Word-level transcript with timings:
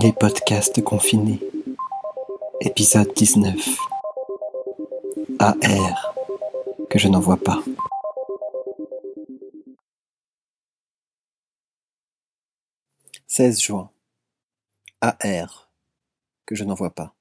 Les 0.00 0.12
podcasts 0.12 0.82
confinés. 0.82 1.40
Épisode 2.60 3.12
19. 3.14 3.56
AR. 5.38 6.14
Que 6.90 6.98
je 6.98 7.08
n'en 7.08 7.20
vois 7.20 7.36
pas. 7.36 7.62
16 13.26 13.60
juin. 13.60 13.90
AR. 15.00 15.70
Que 16.46 16.54
je 16.54 16.64
n'en 16.64 16.74
vois 16.74 16.94
pas. 16.94 17.14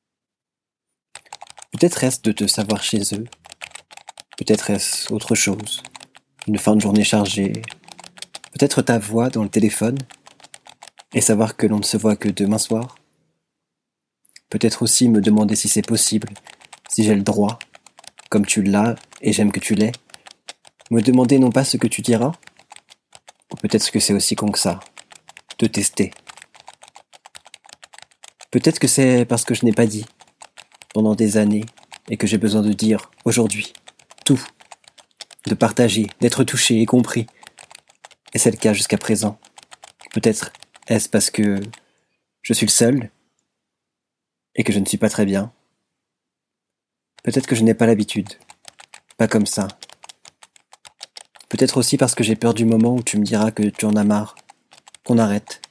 Peut-être 1.72 2.04
est-ce 2.04 2.22
de 2.22 2.32
te 2.32 2.48
savoir 2.48 2.84
chez 2.84 3.02
eux. 3.14 3.26
Peut-être 4.38 4.70
est-ce 4.70 5.14
autre 5.14 5.36
chose. 5.36 5.84
Une 6.48 6.58
fin 6.58 6.76
de 6.76 6.82
journée 6.82 7.04
chargée. 7.04 7.54
Peut-être 8.52 8.82
ta 8.82 8.98
voix 8.98 9.30
dans 9.30 9.44
le 9.44 9.50
téléphone 9.50 9.98
et 11.14 11.22
savoir 11.22 11.56
que 11.56 11.68
l'on 11.68 11.80
ne 11.80 11.84
se 11.84 11.98
voit 11.98 12.16
que 12.16 12.30
demain 12.30 12.58
soir? 12.58 12.98
Peut-être 14.50 14.84
aussi 14.84 15.10
me 15.10 15.22
demander 15.22 15.56
si 15.56 15.68
c'est 15.68 15.86
possible, 15.86 16.30
si 16.90 17.04
j'ai 17.04 17.16
le 17.16 17.22
droit, 17.22 17.60
comme 18.30 18.46
tu 18.46 18.64
l'as 18.64 18.96
et 19.22 19.34
j'aime 19.34 19.52
que 19.52 19.60
tu 19.60 19.76
l'aies, 19.76 19.92
me 20.92 21.02
demander 21.02 21.40
non 21.40 21.52
pas 21.52 21.64
ce 21.64 21.78
que 21.78 21.88
tu 21.88 22.02
diras, 22.02 22.32
ou 23.52 23.56
peut-être 23.58 23.92
que 23.92 24.00
c'est 24.00 24.14
aussi 24.14 24.36
con 24.36 24.52
que 24.52 24.60
ça, 24.60 24.80
te 25.58 25.66
tester. 25.66 26.12
Peut-être 28.52 28.80
que 28.80 28.88
c'est 28.88 29.26
parce 29.26 29.44
que 29.44 29.54
je 29.54 29.66
n'ai 29.66 29.74
pas 29.74 29.86
dit, 29.86 30.06
pendant 30.94 31.16
des 31.16 31.38
années, 31.38 31.66
et 32.10 32.18
que 32.18 32.28
j'ai 32.28 32.38
besoin 32.38 32.62
de 32.62 32.72
dire, 32.72 33.12
aujourd'hui, 33.26 33.74
tout, 34.24 34.42
de 35.46 35.56
partager, 35.56 36.08
d'être 36.22 36.44
touché 36.44 36.82
et 36.82 36.86
compris. 36.86 37.28
Et 38.34 38.40
c'est 38.40 38.52
le 38.52 38.58
cas 38.58 38.74
jusqu'à 38.74 38.98
présent. 38.98 39.40
Peut-être 40.14 40.52
est-ce 40.88 41.10
parce 41.10 41.30
que 41.30 41.60
je 42.42 42.54
suis 42.54 42.66
le 42.66 42.72
seul 42.72 43.12
et 44.56 44.64
que 44.64 44.74
je 44.74 44.80
ne 44.80 44.86
suis 44.86 44.98
pas 44.98 45.10
très 45.10 45.26
bien? 45.26 45.52
Peut-être 47.24 47.48
que 47.48 47.56
je 47.56 47.64
n'ai 47.64 47.74
pas 47.74 47.86
l'habitude. 47.86 48.30
Pas 49.18 49.28
comme 49.28 49.46
ça. 49.46 49.68
Peut-être 51.50 51.78
aussi 51.78 51.98
parce 51.98 52.16
que 52.16 52.24
j'ai 52.24 52.36
peur 52.36 52.54
du 52.54 52.66
moment 52.66 52.96
où 52.96 53.04
tu 53.04 53.18
me 53.18 53.26
diras 53.26 53.52
que 53.52 53.64
tu 53.64 53.86
en 53.86 53.96
as 53.96 54.04
marre, 54.04 54.36
qu'on 55.04 55.18
arrête. 55.18 55.62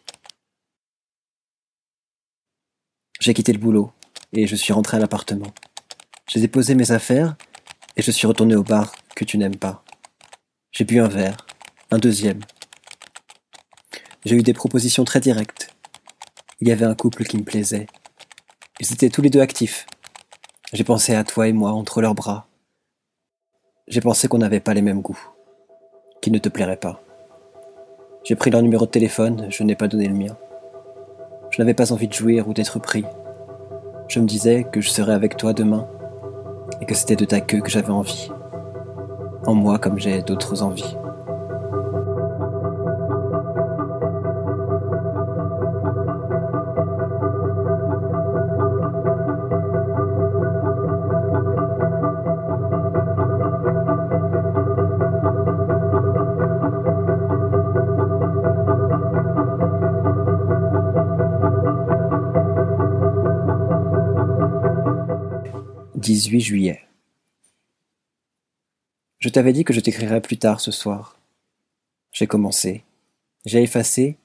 J'ai 3.21 3.35
quitté 3.35 3.53
le 3.53 3.59
boulot 3.59 3.93
et 4.33 4.47
je 4.47 4.57
suis 4.57 4.73
rentré 4.73 4.99
à 4.99 5.01
l'appartement. 5.01 5.53
J'ai 6.29 6.41
déposé 6.41 6.75
mes 6.75 6.93
affaires 6.93 7.37
et 7.97 8.03
je 8.03 8.11
suis 8.11 8.27
retourné 8.27 8.55
au 8.55 8.63
bar 8.63 8.93
que 9.15 9.25
tu 9.25 9.39
n'aimes 9.39 9.57
pas. 9.57 9.83
J'ai 10.73 10.85
bu 10.85 11.01
un 11.01 11.09
verre, 11.09 11.47
un 11.91 11.99
deuxième, 11.99 12.41
j'ai 14.27 14.35
eu 14.35 14.43
des 14.43 14.55
propositions 14.55 15.05
très 15.05 15.21
directes. 15.21 15.73
Il 16.61 16.67
y 16.67 16.73
avait 16.73 16.85
un 16.85 16.97
couple 16.97 17.23
qui 17.23 17.37
me 17.37 17.45
plaisait. 17.45 17.87
Ils 18.81 18.93
étaient 18.93 19.09
tous 19.09 19.23
les 19.23 19.31
deux 19.31 19.41
actifs. 19.41 19.87
J'ai 20.73 20.83
pensé 20.83 21.15
à 21.15 21.23
toi 21.23 21.47
et 21.47 21.53
moi 21.53 21.71
entre 21.71 22.03
leurs 22.03 22.17
bras. 22.17 22.49
J'ai 23.87 24.01
pensé 24.01 24.27
qu'on 24.27 24.39
n'avait 24.39 24.59
pas 24.59 24.75
les 24.75 24.83
mêmes 24.83 25.01
goûts, 25.01 25.29
qu'ils 26.21 26.33
ne 26.33 26.39
te 26.39 26.49
plairaient 26.49 26.77
pas. 26.77 27.01
J'ai 28.25 28.35
pris 28.35 28.51
leur 28.51 28.63
numéro 28.63 28.85
de 28.85 28.91
téléphone, 28.91 29.47
je 29.49 29.63
n'ai 29.63 29.77
pas 29.77 29.87
donné 29.87 30.09
le 30.09 30.15
mien. 30.15 30.37
Je 31.51 31.63
n'avais 31.63 31.75
pas 31.75 31.93
envie 31.93 32.09
de 32.09 32.13
jouir 32.13 32.49
ou 32.49 32.53
d'être 32.53 32.81
pris. 32.81 33.05
Je 34.09 34.19
me 34.19 34.27
disais 34.27 34.65
que 34.65 34.81
je 34.81 34.91
serais 34.91 35.15
avec 35.15 35.37
toi 35.37 35.53
demain 35.53 35.89
et 36.81 36.85
que 36.85 36.97
c'était 36.97 37.15
de 37.15 37.27
ta 37.27 37.41
queue 37.41 37.61
que 37.61 37.71
j'avais 37.71 37.91
envie. 37.91 38.33
En 39.47 39.55
moi 39.55 39.79
comme 39.79 40.01
j'ai 40.01 40.21
d'autres 40.23 40.65
envies. 40.65 40.97
18 66.17 66.41
juillet. 66.41 66.81
Je 69.19 69.29
t'avais 69.29 69.53
dit 69.53 69.65
que 69.65 69.75
je 69.75 69.81
t'écrirais 69.81 70.23
plus 70.23 70.39
tard 70.39 70.61
ce 70.63 70.71
soir. 70.71 71.19
J'ai 72.11 72.27
commencé, 72.27 72.85
j'ai 73.45 73.63
effacé, 73.63 74.17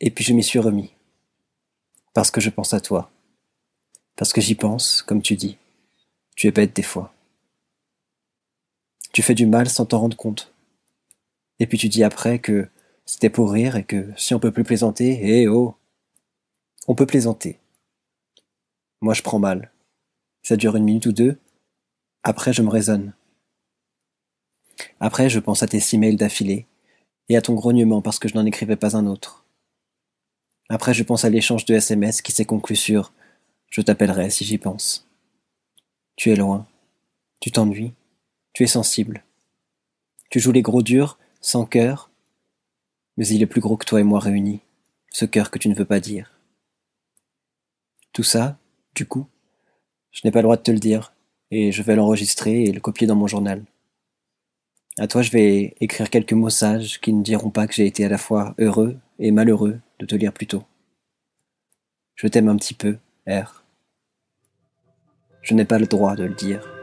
et 0.00 0.10
puis 0.10 0.24
je 0.24 0.32
m'y 0.32 0.42
suis 0.42 0.58
remis. 0.58 0.92
Parce 2.14 2.32
que 2.32 2.40
je 2.40 2.50
pense 2.50 2.74
à 2.74 2.80
toi. 2.80 3.12
Parce 4.16 4.32
que 4.32 4.40
j'y 4.40 4.56
pense, 4.56 5.02
comme 5.02 5.22
tu 5.22 5.36
dis. 5.36 5.56
Tu 6.34 6.48
es 6.48 6.50
bête 6.50 6.74
des 6.74 6.82
fois. 6.82 7.14
Tu 9.12 9.22
fais 9.22 9.34
du 9.34 9.46
mal 9.46 9.68
sans 9.68 9.86
t'en 9.86 10.00
rendre 10.00 10.16
compte. 10.16 10.52
Et 11.60 11.68
puis 11.68 11.78
tu 11.78 11.88
dis 11.88 12.02
après 12.02 12.40
que 12.40 12.68
c'était 13.06 13.30
pour 13.30 13.52
rire 13.52 13.76
et 13.76 13.84
que 13.84 14.12
si 14.16 14.34
on 14.34 14.40
peut 14.40 14.50
plus 14.50 14.64
plaisanter, 14.64 15.20
eh 15.22 15.46
oh 15.46 15.76
On 16.88 16.96
peut 16.96 17.06
plaisanter. 17.06 17.60
Moi 19.00 19.14
je 19.14 19.22
prends 19.22 19.38
mal. 19.38 19.70
Ça 20.42 20.56
dure 20.56 20.76
une 20.76 20.84
minute 20.84 21.06
ou 21.06 21.12
deux. 21.12 21.38
Après, 22.22 22.52
je 22.52 22.62
me 22.62 22.70
raisonne. 22.70 23.12
Après, 24.98 25.28
je 25.28 25.38
pense 25.38 25.62
à 25.62 25.66
tes 25.66 25.80
six 25.80 25.98
mails 25.98 26.16
d'affilée 26.16 26.66
et 27.28 27.36
à 27.36 27.42
ton 27.42 27.54
grognement 27.54 28.02
parce 28.02 28.18
que 28.18 28.28
je 28.28 28.34
n'en 28.34 28.46
écrivais 28.46 28.76
pas 28.76 28.96
un 28.96 29.06
autre. 29.06 29.44
Après, 30.68 30.94
je 30.94 31.02
pense 31.02 31.24
à 31.24 31.30
l'échange 31.30 31.64
de 31.64 31.74
SMS 31.74 32.22
qui 32.22 32.32
s'est 32.32 32.44
conclu 32.44 32.76
sur 32.76 33.12
Je 33.68 33.80
t'appellerai 33.80 34.30
si 34.30 34.44
j'y 34.44 34.58
pense. 34.58 35.06
Tu 36.16 36.30
es 36.30 36.36
loin. 36.36 36.66
Tu 37.40 37.50
t'ennuies. 37.50 37.94
Tu 38.52 38.64
es 38.64 38.68
sensible. 38.68 39.24
Tu 40.30 40.40
joues 40.40 40.52
les 40.52 40.62
gros 40.62 40.82
durs, 40.82 41.18
sans 41.40 41.64
cœur, 41.64 42.10
mais 43.16 43.26
il 43.26 43.42
est 43.42 43.46
plus 43.46 43.60
gros 43.60 43.76
que 43.76 43.84
toi 43.84 44.00
et 44.00 44.04
moi 44.04 44.20
réunis, 44.20 44.60
ce 45.10 45.24
cœur 45.24 45.50
que 45.50 45.58
tu 45.58 45.68
ne 45.68 45.74
veux 45.74 45.84
pas 45.84 46.00
dire. 46.00 46.32
Tout 48.12 48.22
ça, 48.22 48.58
du 48.94 49.06
coup, 49.06 49.26
je 50.12 50.20
n'ai 50.24 50.30
pas 50.30 50.40
le 50.40 50.44
droit 50.44 50.56
de 50.56 50.62
te 50.62 50.70
le 50.70 50.78
dire, 50.78 51.12
et 51.50 51.72
je 51.72 51.82
vais 51.82 51.96
l'enregistrer 51.96 52.64
et 52.64 52.72
le 52.72 52.80
copier 52.80 53.06
dans 53.06 53.16
mon 53.16 53.26
journal. 53.26 53.64
À 54.98 55.06
toi, 55.06 55.22
je 55.22 55.30
vais 55.30 55.74
écrire 55.80 56.10
quelques 56.10 56.32
mots 56.32 56.50
sages 56.50 57.00
qui 57.00 57.12
ne 57.12 57.22
diront 57.22 57.50
pas 57.50 57.66
que 57.66 57.74
j'ai 57.74 57.86
été 57.86 58.04
à 58.04 58.08
la 58.08 58.18
fois 58.18 58.54
heureux 58.58 58.96
et 59.18 59.30
malheureux 59.30 59.80
de 59.98 60.06
te 60.06 60.14
lire 60.14 60.32
plus 60.32 60.46
tôt. 60.46 60.64
Je 62.16 62.26
t'aime 62.28 62.48
un 62.48 62.56
petit 62.56 62.74
peu, 62.74 62.98
R. 63.26 63.64
Je 65.42 65.54
n'ai 65.54 65.64
pas 65.64 65.78
le 65.78 65.86
droit 65.86 66.16
de 66.16 66.24
le 66.24 66.34
dire. 66.34 66.79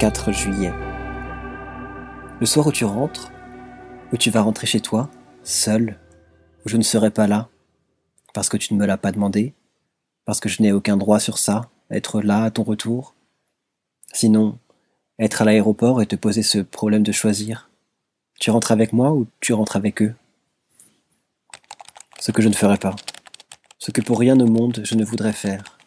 24 0.00 0.32
juillet. 0.32 0.72
Le 2.40 2.46
soir 2.46 2.66
où 2.66 2.72
tu 2.72 2.86
rentres, 2.86 3.30
où 4.14 4.16
tu 4.16 4.30
vas 4.30 4.40
rentrer 4.40 4.66
chez 4.66 4.80
toi, 4.80 5.10
seul, 5.44 5.98
où 6.64 6.70
je 6.70 6.78
ne 6.78 6.82
serai 6.82 7.10
pas 7.10 7.26
là, 7.26 7.50
parce 8.32 8.48
que 8.48 8.56
tu 8.56 8.72
ne 8.72 8.78
me 8.78 8.86
l'as 8.86 8.96
pas 8.96 9.12
demandé, 9.12 9.52
parce 10.24 10.40
que 10.40 10.48
je 10.48 10.62
n'ai 10.62 10.72
aucun 10.72 10.96
droit 10.96 11.20
sur 11.20 11.36
ça, 11.36 11.68
être 11.90 12.22
là 12.22 12.44
à 12.44 12.50
ton 12.50 12.62
retour. 12.62 13.14
Sinon, 14.10 14.58
être 15.18 15.42
à 15.42 15.44
l'aéroport 15.44 16.00
et 16.00 16.06
te 16.06 16.16
poser 16.16 16.42
ce 16.42 16.60
problème 16.60 17.02
de 17.02 17.12
choisir. 17.12 17.68
Tu 18.40 18.50
rentres 18.50 18.72
avec 18.72 18.94
moi 18.94 19.12
ou 19.12 19.26
tu 19.40 19.52
rentres 19.52 19.76
avec 19.76 20.00
eux? 20.00 20.14
Ce 22.18 22.32
que 22.32 22.40
je 22.40 22.48
ne 22.48 22.54
ferai 22.54 22.78
pas. 22.78 22.96
Ce 23.78 23.90
que 23.90 24.00
pour 24.00 24.18
rien 24.18 24.40
au 24.40 24.46
monde 24.46 24.80
je 24.82 24.94
ne 24.94 25.04
voudrais 25.04 25.34
faire. 25.34 25.78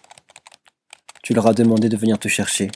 Tu 1.24 1.34
leur 1.34 1.48
as 1.48 1.56
demandé 1.56 1.90
de 1.90 1.98
venir 1.98 2.20
te 2.20 2.28
chercher. 2.28 2.70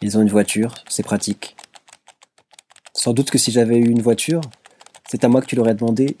Ils 0.00 0.16
ont 0.16 0.22
une 0.22 0.28
voiture, 0.28 0.74
c'est 0.88 1.02
pratique. 1.02 1.56
Sans 2.94 3.12
doute 3.12 3.30
que 3.30 3.38
si 3.38 3.50
j'avais 3.50 3.76
eu 3.76 3.88
une 3.88 4.02
voiture, 4.02 4.40
c'est 5.10 5.24
à 5.24 5.28
moi 5.28 5.40
que 5.40 5.46
tu 5.46 5.56
l'aurais 5.56 5.74
demandé. 5.74 6.16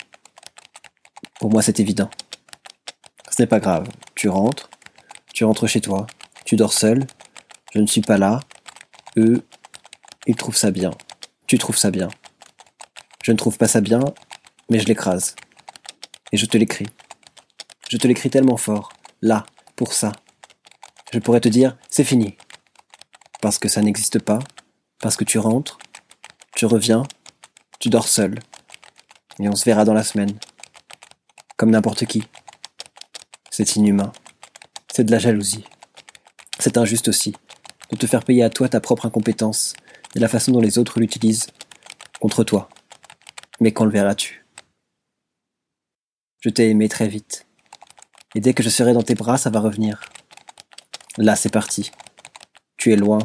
Pour 1.38 1.50
moi, 1.50 1.62
c'est 1.62 1.78
évident. 1.78 2.10
Ce 3.30 3.40
n'est 3.40 3.46
pas 3.46 3.60
grave. 3.60 3.88
Tu 4.16 4.28
rentres, 4.28 4.68
tu 5.32 5.44
rentres 5.44 5.68
chez 5.68 5.80
toi, 5.80 6.06
tu 6.44 6.56
dors 6.56 6.72
seul, 6.72 7.06
je 7.72 7.78
ne 7.78 7.86
suis 7.86 8.00
pas 8.00 8.18
là, 8.18 8.40
eux, 9.16 9.44
Il 10.26 10.36
trouve 10.36 10.56
ça 10.56 10.70
bien. 10.70 10.90
Tu 11.46 11.56
trouves 11.56 11.78
ça 11.78 11.90
bien. 11.90 12.08
Je 13.22 13.32
ne 13.32 13.36
trouve 13.36 13.56
pas 13.56 13.68
ça 13.68 13.80
bien, 13.80 14.00
mais 14.68 14.78
je 14.78 14.86
l'écrase. 14.86 15.36
Et 16.32 16.36
je 16.36 16.46
te 16.46 16.58
l'écris. 16.58 16.88
Je 17.88 17.96
te 17.96 18.06
l'écris 18.06 18.28
tellement 18.28 18.56
fort, 18.56 18.92
là, 19.22 19.46
pour 19.76 19.92
ça. 19.92 20.12
Je 21.12 21.18
pourrais 21.20 21.40
te 21.40 21.48
dire, 21.48 21.76
c'est 21.88 22.04
fini. 22.04 22.36
Parce 23.40 23.58
que 23.58 23.68
ça 23.68 23.82
n'existe 23.82 24.18
pas, 24.18 24.40
parce 25.00 25.16
que 25.16 25.24
tu 25.24 25.38
rentres, 25.38 25.78
tu 26.56 26.66
reviens, 26.66 27.04
tu 27.78 27.88
dors 27.88 28.08
seul. 28.08 28.38
Et 29.38 29.48
on 29.48 29.54
se 29.54 29.64
verra 29.64 29.84
dans 29.84 29.94
la 29.94 30.02
semaine. 30.02 30.36
Comme 31.56 31.70
n'importe 31.70 32.06
qui. 32.06 32.24
C'est 33.50 33.76
inhumain. 33.76 34.12
C'est 34.92 35.04
de 35.04 35.12
la 35.12 35.18
jalousie. 35.18 35.64
C'est 36.58 36.76
injuste 36.76 37.08
aussi, 37.08 37.34
de 37.90 37.96
te 37.96 38.06
faire 38.06 38.24
payer 38.24 38.42
à 38.42 38.50
toi 38.50 38.68
ta 38.68 38.80
propre 38.80 39.06
incompétence 39.06 39.74
et 40.16 40.18
la 40.18 40.28
façon 40.28 40.50
dont 40.50 40.60
les 40.60 40.78
autres 40.78 40.98
l'utilisent 40.98 41.46
contre 42.20 42.42
toi. 42.42 42.68
Mais 43.60 43.72
quand 43.72 43.84
le 43.84 43.92
verras-tu? 43.92 44.44
Je 46.40 46.50
t'ai 46.50 46.70
aimé 46.70 46.88
très 46.88 47.08
vite. 47.08 47.46
Et 48.34 48.40
dès 48.40 48.54
que 48.54 48.62
je 48.62 48.68
serai 48.68 48.92
dans 48.92 49.02
tes 49.02 49.14
bras, 49.14 49.38
ça 49.38 49.50
va 49.50 49.60
revenir. 49.60 50.08
Là, 51.16 51.34
c'est 51.36 51.52
parti. 51.52 51.90
Tu 52.78 52.92
es 52.92 52.96
loin, 52.96 53.18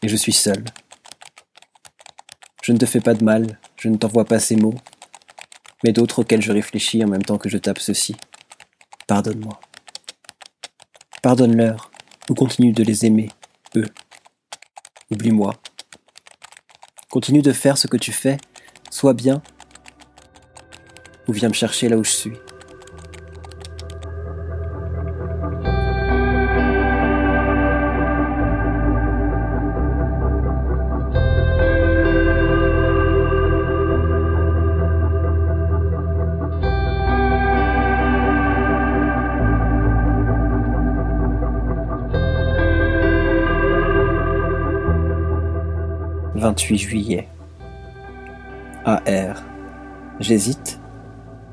et 0.00 0.08
je 0.08 0.14
suis 0.14 0.32
seul. 0.32 0.64
Je 2.62 2.70
ne 2.70 2.78
te 2.78 2.86
fais 2.86 3.00
pas 3.00 3.14
de 3.14 3.24
mal, 3.24 3.58
je 3.76 3.88
ne 3.88 3.96
t'envoie 3.96 4.24
pas 4.24 4.38
ces 4.38 4.54
mots, 4.54 4.76
mais 5.82 5.92
d'autres 5.92 6.20
auxquels 6.20 6.40
je 6.40 6.52
réfléchis 6.52 7.04
en 7.04 7.08
même 7.08 7.24
temps 7.24 7.36
que 7.36 7.48
je 7.48 7.58
tape 7.58 7.80
ceci. 7.80 8.14
Pardonne-moi. 9.08 9.58
Pardonne-leur, 11.20 11.90
ou 12.28 12.34
continue 12.34 12.72
de 12.72 12.84
les 12.84 13.04
aimer, 13.04 13.30
eux. 13.74 13.88
Oublie-moi. 15.10 15.60
Continue 17.10 17.42
de 17.42 17.52
faire 17.52 17.76
ce 17.76 17.88
que 17.88 17.96
tu 17.96 18.12
fais, 18.12 18.36
sois 18.88 19.14
bien, 19.14 19.42
ou 21.26 21.32
viens 21.32 21.48
me 21.48 21.54
chercher 21.54 21.88
là 21.88 21.96
où 21.96 22.04
je 22.04 22.10
suis. 22.10 22.36
28 46.50 46.78
juillet. 46.78 47.28
AR. 48.84 49.44
J'hésite, 50.18 50.80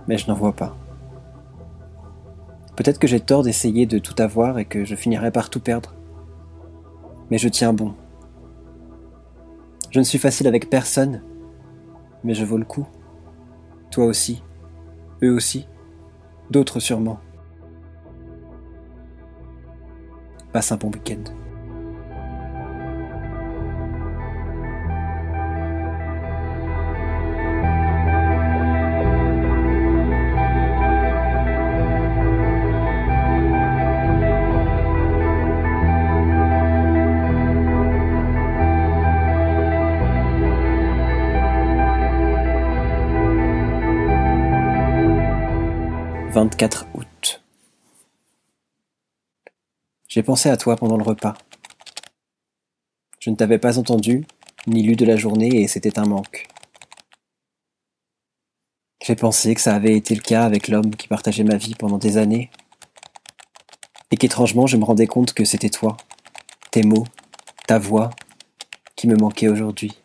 mais 0.07 0.17
je 0.17 0.27
n'en 0.27 0.33
vois 0.33 0.53
pas. 0.53 0.75
Peut-être 2.75 2.97
que 2.97 3.05
j'ai 3.05 3.19
tort 3.19 3.43
d'essayer 3.43 3.85
de 3.85 3.99
tout 3.99 4.15
avoir 4.17 4.57
et 4.57 4.65
que 4.65 4.85
je 4.85 4.95
finirai 4.95 5.29
par 5.29 5.51
tout 5.51 5.59
perdre. 5.59 5.93
Mais 7.29 7.37
je 7.37 7.47
tiens 7.47 7.73
bon. 7.73 7.93
Je 9.91 9.99
ne 9.99 10.03
suis 10.03 10.17
facile 10.17 10.47
avec 10.47 10.67
personne, 10.67 11.21
mais 12.23 12.33
je 12.33 12.43
vaux 12.43 12.57
le 12.57 12.65
coup. 12.65 12.87
Toi 13.91 14.05
aussi, 14.05 14.41
eux 15.21 15.31
aussi, 15.31 15.67
d'autres 16.49 16.79
sûrement. 16.79 17.19
Passe 20.53 20.71
un 20.71 20.77
bon 20.77 20.89
week-end. 20.89 21.23
24 46.37 46.85
août. 46.93 47.41
J'ai 50.07 50.21
pensé 50.21 50.49
à 50.49 50.55
toi 50.55 50.75
pendant 50.75 50.95
le 50.95 51.01
repas. 51.01 51.33
Je 53.19 53.31
ne 53.31 53.35
t'avais 53.35 53.57
pas 53.57 53.79
entendu, 53.79 54.23
ni 54.67 54.83
lu 54.83 54.95
de 54.95 55.03
la 55.03 55.15
journée, 55.15 55.63
et 55.63 55.67
c'était 55.67 55.97
un 55.97 56.05
manque. 56.05 56.45
J'ai 59.03 59.15
pensé 59.15 59.55
que 59.55 59.61
ça 59.61 59.73
avait 59.73 59.97
été 59.97 60.13
le 60.13 60.21
cas 60.21 60.43
avec 60.43 60.67
l'homme 60.67 60.95
qui 60.95 61.07
partageait 61.07 61.43
ma 61.43 61.57
vie 61.57 61.73
pendant 61.73 61.97
des 61.97 62.17
années, 62.17 62.51
et 64.11 64.17
qu'étrangement 64.17 64.67
je 64.67 64.77
me 64.77 64.85
rendais 64.85 65.07
compte 65.07 65.33
que 65.33 65.43
c'était 65.43 65.71
toi, 65.71 65.97
tes 66.69 66.83
mots, 66.83 67.07
ta 67.65 67.79
voix, 67.79 68.11
qui 68.95 69.07
me 69.07 69.15
manquaient 69.15 69.49
aujourd'hui. 69.49 69.97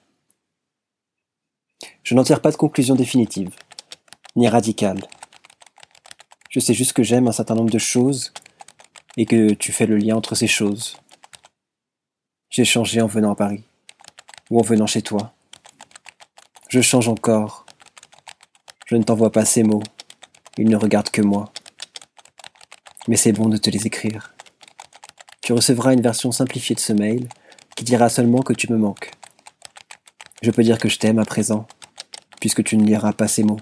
Je 2.03 2.15
n'en 2.15 2.25
tire 2.25 2.41
pas 2.41 2.53
de 2.53 2.57
conclusion 2.57 2.95
définitive, 2.95 3.55
ni 4.35 4.49
radicale. 4.49 5.07
Je 6.53 6.61
sais 6.61 6.75
juste 6.75 6.93
que 6.93 7.03
j'aime 7.03 7.29
un 7.29 7.33
certain 7.33 7.55
nombre 7.55 7.71
de 7.71 7.79
choses 7.79 8.31
et 9.17 9.25
que 9.25 9.55
tu 9.55 9.73
fais 9.73 9.87
le 9.87 9.97
lien 9.97 10.17
entre 10.17 10.35
ces 10.35 10.47
choses. 10.47 10.99
J'ai 12.51 12.67
changé 12.67 13.01
en 13.01 13.07
venant 13.07 13.33
à 13.33 13.37
Paris 13.37 13.65
ou 14.51 14.61
en 14.61 14.63
venant 14.63 14.87
chez 14.87 15.01
toi. 15.01 15.33
Je 16.69 16.83
change 16.83 17.09
encore. 17.09 17.65
Je 18.85 18.97
ne 18.97 19.03
t'envoie 19.03 19.33
pas 19.33 19.47
ces 19.47 19.63
mots. 19.63 19.83
Ils 20.59 20.69
ne 20.69 20.77
regardent 20.77 21.09
que 21.09 21.23
moi. 21.23 21.51
Mais 23.09 23.17
c'est 23.17 23.33
bon 23.33 23.49
de 23.49 23.57
te 23.57 23.71
les 23.71 23.87
écrire. 23.87 24.35
Tu 25.41 25.55
recevras 25.55 25.95
une 25.95 26.03
version 26.03 26.33
simplifiée 26.33 26.75
de 26.75 26.81
ce 26.81 26.93
mail 26.93 27.31
qui 27.77 27.85
dira 27.85 28.11
seulement 28.11 28.43
que 28.43 28.53
tu 28.53 28.71
me 28.71 28.77
manques. 28.77 29.11
Je 30.43 30.51
peux 30.51 30.63
dire 30.63 30.79
que 30.79 30.91
je 30.91 30.99
t'aime 30.99 31.19
à 31.19 31.25
présent, 31.25 31.67
puisque 32.41 32.63
tu 32.63 32.77
ne 32.77 32.85
liras 32.85 33.15
pas 33.15 33.27
ces 33.27 33.43
mots. 33.43 33.61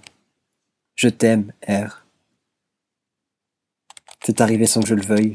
Je 0.96 1.08
t'aime, 1.08 1.52
R. 1.68 2.04
C'est 4.24 4.40
arrivé 4.40 4.66
sans 4.66 4.80
que 4.80 4.88
je 4.88 4.94
le 4.94 5.02
veuille. 5.02 5.34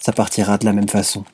Ça 0.00 0.12
partira 0.12 0.56
de 0.56 0.64
la 0.64 0.72
même 0.72 0.88
façon. 0.88 1.24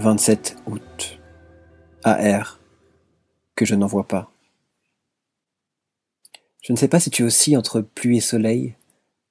27 0.00 0.56
août. 0.64 1.20
AR. 2.04 2.58
Que 3.54 3.66
je 3.66 3.74
n'en 3.74 3.86
vois 3.86 4.08
pas. 4.08 4.32
Je 6.62 6.72
ne 6.72 6.78
sais 6.78 6.88
pas 6.88 7.00
si 7.00 7.10
tu 7.10 7.22
oscilles 7.22 7.58
entre 7.58 7.82
pluie 7.82 8.16
et 8.16 8.22
soleil, 8.22 8.76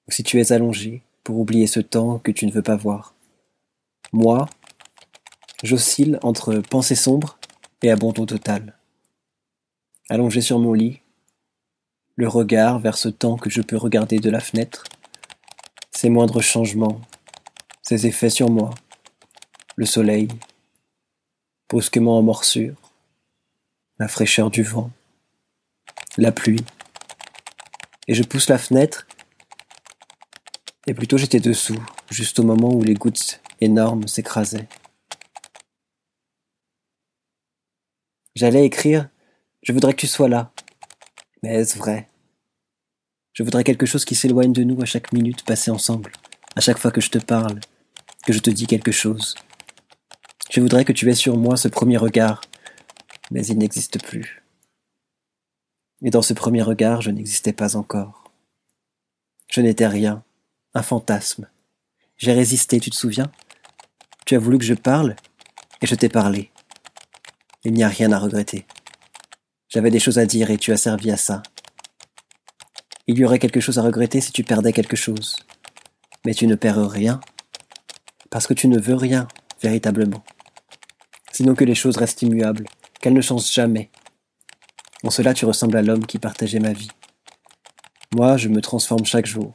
ou 0.08 0.12
si 0.12 0.22
tu 0.22 0.40
es 0.40 0.52
allongé 0.52 1.02
pour 1.24 1.40
oublier 1.40 1.66
ce 1.66 1.80
temps 1.80 2.20
que 2.20 2.30
tu 2.30 2.46
ne 2.46 2.52
veux 2.52 2.62
pas 2.62 2.76
voir. 2.76 3.16
Moi, 4.14 4.48
j'oscille 5.64 6.20
entre 6.22 6.60
pensée 6.60 6.94
sombre 6.94 7.40
et 7.82 7.90
abandon 7.90 8.28
total. 8.28 8.78
Allongé 10.08 10.40
sur 10.40 10.60
mon 10.60 10.74
lit, 10.74 11.02
le 12.16 12.28
regard 12.28 12.78
vers 12.78 13.00
ce 13.00 13.10
temps 13.10 13.38
que 13.38 13.50
je 13.50 13.64
peux 13.64 13.78
regarder 13.78 14.20
de 14.20 14.30
la 14.30 14.40
fenêtre, 14.40 14.84
ses 15.90 16.12
moindres 16.12 16.44
changements, 16.44 17.02
ses 17.82 18.06
effets 18.06 18.30
sur 18.30 18.52
moi, 18.52 18.70
le 19.76 19.88
soleil, 19.88 20.28
brusquement 21.70 22.18
en 22.18 22.22
morsure, 22.22 22.76
la 24.00 24.08
fraîcheur 24.08 24.50
du 24.50 24.64
vent, 24.64 24.92
la 26.18 26.32
pluie. 26.32 26.64
Et 28.08 28.16
je 28.16 28.24
pousse 28.24 28.50
la 28.50 28.58
fenêtre, 28.58 29.08
et 30.88 30.94
plutôt 30.94 31.18
j'étais 31.18 31.40
dessous, 31.40 31.80
juste 32.10 32.40
au 32.40 32.44
moment 32.44 32.74
où 32.74 32.82
les 32.82 32.96
gouttes 32.96 33.40
énormes 33.62 34.08
s'écrasaient. 34.08 34.68
J'allais 38.36 38.66
écrire 38.66 39.10
Je 39.62 39.74
voudrais 39.74 39.94
que 39.94 40.00
tu 40.00 40.08
sois 40.08 40.30
là. 40.30 40.52
Mais 41.44 41.54
est-ce 41.56 41.78
vrai? 41.78 42.10
Je 43.34 43.44
voudrais 43.44 43.64
quelque 43.64 43.86
chose 43.86 44.06
qui 44.06 44.16
s'éloigne 44.16 44.54
de 44.54 44.64
nous 44.64 44.82
à 44.82 44.86
chaque 44.86 45.14
minute 45.14 45.46
passée 45.46 45.72
ensemble, 45.72 46.12
à 46.56 46.62
chaque 46.62 46.80
fois 46.80 46.92
que 46.92 47.02
je 47.02 47.10
te 47.10 47.20
parle, 47.20 47.60
que 48.26 48.34
je 48.34 48.40
te 48.40 48.50
dis 48.50 48.66
quelque 48.66 48.92
chose. 48.92 49.36
Je 50.50 50.62
voudrais 50.62 50.84
que 50.84 50.94
tu 50.94 51.10
aies 51.12 51.16
sur 51.16 51.38
moi 51.38 51.58
ce 51.58 51.68
premier 51.68 51.98
regard, 51.98 52.42
mais 53.30 53.46
il 53.46 53.60
n'existe 53.60 54.04
plus. 54.04 54.42
Et 56.02 56.10
dans 56.10 56.24
ce 56.24 56.34
premier 56.34 56.64
regard, 56.64 57.02
je 57.02 57.12
n'existais 57.12 57.54
pas 57.54 57.76
encore. 57.76 58.32
Je 59.48 59.62
n'étais 59.62 59.86
rien, 59.86 60.24
un 60.74 60.82
fantasme. 60.82 61.48
J'ai 62.18 62.34
résisté, 62.34 62.80
tu 62.80 62.90
te 62.90 62.96
souviens? 62.96 63.32
Tu 64.26 64.36
as 64.36 64.40
voulu 64.40 64.58
que 64.58 64.66
je 64.66 64.74
parle, 64.74 65.16
et 65.84 65.88
je 65.88 65.94
t'ai 65.94 66.10
parlé. 66.10 66.50
Il 67.64 67.74
n'y 67.74 67.84
a 67.84 67.88
rien 67.88 68.12
à 68.12 68.18
regretter. 68.18 68.66
J'avais 69.68 69.92
des 69.92 70.00
choses 70.00 70.18
à 70.18 70.26
dire 70.26 70.50
et 70.50 70.58
tu 70.58 70.72
as 70.72 70.78
servi 70.78 71.12
à 71.12 71.18
ça. 71.18 71.44
Il 73.06 73.20
y 73.20 73.24
aurait 73.24 73.40
quelque 73.40 73.60
chose 73.60 73.78
à 73.78 73.84
regretter 73.84 74.20
si 74.20 74.32
tu 74.32 74.44
perdais 74.44 74.74
quelque 74.74 74.96
chose. 74.96 75.38
Mais 76.26 76.34
tu 76.34 76.48
ne 76.48 76.56
perds 76.56 76.90
rien, 76.90 77.22
parce 78.32 78.48
que 78.48 78.56
tu 78.56 78.68
ne 78.68 78.80
veux 78.80 78.96
rien, 78.96 79.28
véritablement. 79.62 80.24
Sinon 81.40 81.56
que 81.56 81.64
les 81.64 81.74
choses 81.74 81.96
restent 81.96 82.22
immuables, 82.22 82.66
qu'elles 83.00 83.14
ne 83.14 83.22
changent 83.22 83.54
jamais. 83.54 83.90
En 85.04 85.10
cela 85.10 85.34
tu 85.34 85.46
ressembles 85.46 85.78
à 85.78 85.82
l'homme 85.82 86.06
qui 86.06 86.20
partageait 86.20 86.60
ma 86.60 86.74
vie. 86.74 86.90
Moi, 88.14 88.36
je 88.36 88.50
me 88.50 88.60
transforme 88.60 89.06
chaque 89.06 89.26
jour. 89.26 89.54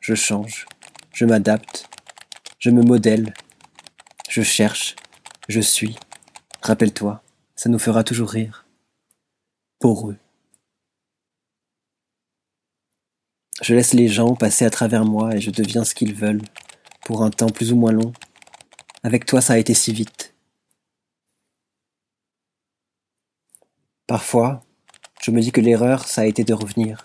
Je 0.00 0.14
change, 0.14 0.64
je 1.12 1.26
m'adapte, 1.26 1.90
je 2.58 2.70
me 2.70 2.80
modèle, 2.80 3.34
je 4.30 4.40
cherche, 4.40 4.96
je 5.50 5.60
suis. 5.60 5.96
Rappelle-toi, 6.62 7.22
ça 7.56 7.68
nous 7.68 7.78
fera 7.78 8.04
toujours 8.04 8.30
rire. 8.30 8.64
Pour 9.80 10.08
eux. 10.08 10.16
Je 13.60 13.74
laisse 13.74 13.92
les 13.92 14.08
gens 14.08 14.34
passer 14.34 14.64
à 14.64 14.70
travers 14.70 15.04
moi 15.04 15.36
et 15.36 15.42
je 15.42 15.50
deviens 15.50 15.84
ce 15.84 15.94
qu'ils 15.94 16.14
veulent, 16.14 16.40
pour 17.04 17.22
un 17.22 17.28
temps 17.28 17.50
plus 17.50 17.70
ou 17.70 17.76
moins 17.76 17.92
long. 17.92 18.14
Avec 19.02 19.26
toi, 19.26 19.42
ça 19.42 19.52
a 19.52 19.58
été 19.58 19.74
si 19.74 19.92
vite. 19.92 20.31
Parfois, 24.12 24.60
je 25.22 25.30
me 25.30 25.40
dis 25.40 25.52
que 25.52 25.62
l'erreur, 25.62 26.06
ça 26.06 26.20
a 26.20 26.26
été 26.26 26.44
de 26.44 26.52
revenir. 26.52 27.00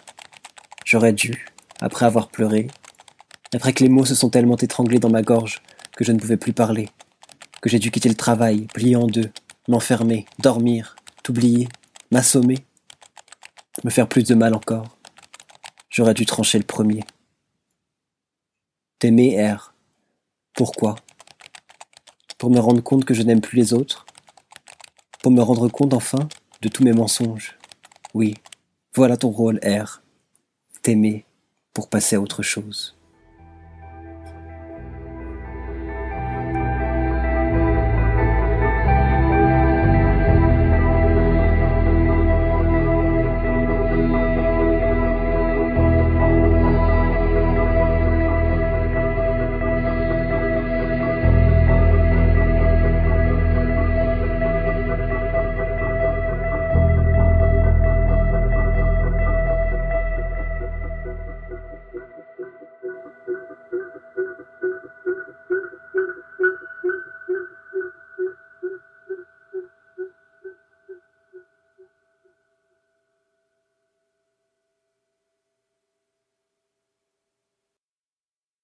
J'aurais 0.83 1.13
dû, 1.13 1.45
après 1.79 2.05
avoir 2.05 2.27
pleuré, 2.27 2.67
après 3.53 3.71
que 3.71 3.81
les 3.81 3.87
mots 3.87 4.03
se 4.03 4.13
sont 4.13 4.29
tellement 4.29 4.57
étranglés 4.57 4.99
dans 4.99 5.09
ma 5.09 5.21
gorge 5.21 5.61
que 5.95 6.03
je 6.03 6.11
ne 6.11 6.19
pouvais 6.19 6.35
plus 6.35 6.51
parler, 6.51 6.89
que 7.61 7.69
j'ai 7.69 7.79
dû 7.79 7.91
quitter 7.91 8.09
le 8.09 8.15
travail, 8.15 8.67
plier 8.73 8.97
en 8.97 9.07
deux, 9.07 9.31
m'enfermer, 9.69 10.25
dormir, 10.39 10.97
t'oublier, 11.23 11.69
m'assommer, 12.11 12.57
me 13.85 13.89
faire 13.89 14.09
plus 14.09 14.25
de 14.25 14.35
mal 14.35 14.53
encore. 14.53 14.97
J'aurais 15.89 16.13
dû 16.13 16.25
trancher 16.25 16.57
le 16.57 16.65
premier. 16.65 17.05
T'aimer 18.99 19.49
R. 19.49 19.73
Pourquoi? 20.53 20.95
Pour 22.37 22.49
me 22.49 22.59
rendre 22.59 22.83
compte 22.83 23.05
que 23.05 23.13
je 23.13 23.21
n'aime 23.21 23.39
plus 23.39 23.55
les 23.55 23.71
autres? 23.71 24.05
Pour 25.23 25.31
me 25.31 25.41
rendre 25.41 25.69
compte 25.69 25.93
enfin 25.93 26.27
de 26.61 26.69
tous 26.69 26.83
mes 26.83 26.93
mensonges 26.93 27.57
Oui, 28.13 28.35
voilà 28.93 29.17
ton 29.17 29.29
rôle 29.29 29.59
R. 29.63 30.01
T'aimer 30.81 31.25
pour 31.73 31.89
passer 31.89 32.15
à 32.15 32.21
autre 32.21 32.43
chose. 32.43 32.96